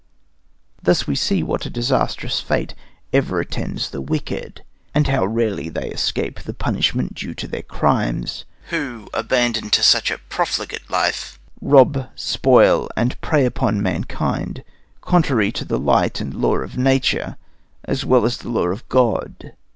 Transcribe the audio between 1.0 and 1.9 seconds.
we see what a